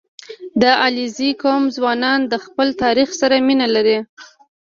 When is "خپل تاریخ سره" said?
2.45-3.35